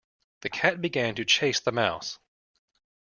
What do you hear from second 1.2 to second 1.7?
chase